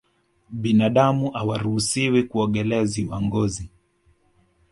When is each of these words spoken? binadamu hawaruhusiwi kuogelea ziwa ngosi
binadamu 0.49 1.31
hawaruhusiwi 1.31 2.23
kuogelea 2.23 2.85
ziwa 2.85 3.21
ngosi 3.21 3.69